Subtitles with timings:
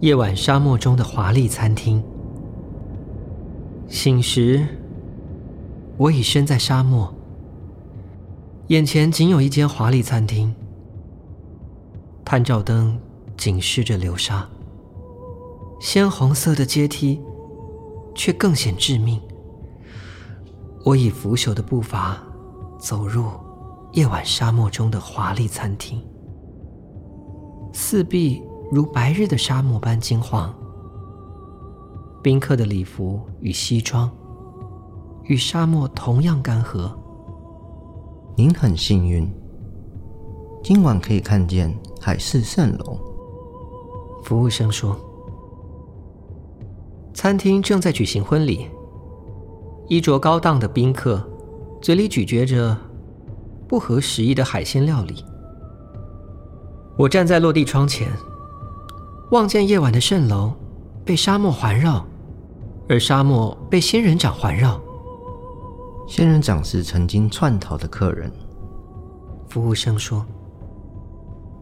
[0.00, 2.02] 夜晚沙漠中的华丽餐厅。
[3.88, 4.66] 醒时，
[5.96, 7.14] 我已身在沙漠，
[8.66, 10.54] 眼前仅有一间华丽餐厅，
[12.24, 12.98] 探照灯
[13.36, 14.48] 警示着流沙，
[15.80, 17.20] 鲜红色的阶梯
[18.14, 19.20] 却更显致命。
[20.84, 22.22] 我以腐朽的步伐
[22.78, 23.26] 走入
[23.92, 26.02] 夜晚沙漠中的华丽餐厅，
[27.72, 28.42] 四壁
[28.74, 30.52] 如白日的沙漠般金黄。
[32.20, 34.10] 宾客的礼服与西装
[35.26, 36.90] 与沙漠同样干涸。
[38.36, 39.32] 您很幸运，
[40.64, 42.98] 今晚可以看见海市蜃楼。
[44.24, 44.96] 服务生说
[47.14, 48.68] ：“餐厅正在举行婚礼。”
[49.86, 51.24] 衣着高档的宾客，
[51.80, 52.76] 嘴里咀嚼着
[53.68, 55.24] 不合时宜的海鲜料理。
[56.98, 58.08] 我站在落地窗前，
[59.30, 60.52] 望见夜晚的蜃楼
[61.04, 62.04] 被沙漠环绕，
[62.88, 64.80] 而沙漠被仙人掌环绕。
[66.06, 68.30] 仙人掌是曾经窜逃的客人。
[69.48, 70.24] 服务生说：“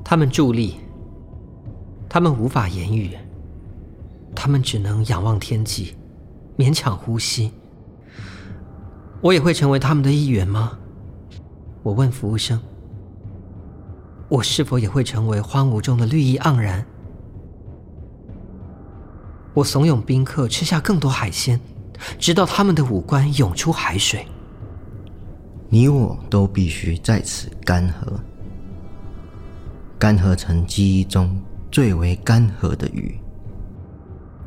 [0.04, 0.76] 他们伫立，
[2.08, 3.16] 他们无法言语，
[4.34, 5.94] 他们只能仰望天际，
[6.58, 7.52] 勉强呼吸。”
[9.22, 10.76] 我也会成为他们的一员吗？
[11.84, 12.60] 我问服务生。
[14.28, 16.84] 我是否也会成为荒芜中的绿意盎然？
[19.54, 21.60] 我怂恿宾客吃下更多海鲜，
[22.18, 24.26] 直到他们的五官涌出海水。
[25.68, 28.18] 你我都必须在此干涸，
[29.98, 33.18] 干涸成记忆中最为干涸的鱼。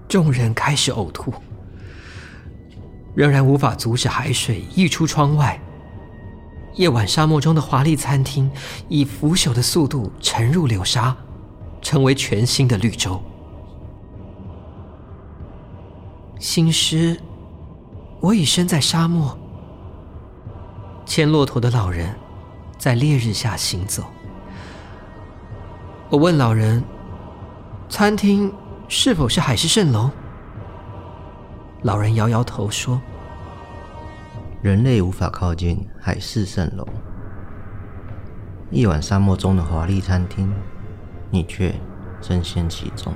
[0.08, 1.34] 众人开始呕吐。
[3.16, 5.60] 仍然无法阻止海水溢出窗外。
[6.76, 8.52] 夜晚沙漠中的华丽餐厅
[8.90, 11.16] 以腐朽的速度沉入流沙，
[11.82, 13.22] 成为全新的绿洲。
[16.46, 17.20] 醒时，
[18.20, 19.36] 我已身在沙漠。
[21.04, 22.14] 牵骆驼的老人
[22.78, 24.04] 在烈日下行走。
[26.08, 26.84] 我问老人
[27.90, 28.54] ：“餐厅
[28.88, 30.12] 是否是海市蜃楼？”
[31.82, 33.02] 老人摇摇头说
[34.62, 36.88] ：“人类无法靠近海市蜃楼。
[38.70, 40.54] 夜晚沙漠中的华丽餐厅，
[41.32, 41.74] 你却
[42.22, 43.12] 深陷其中。”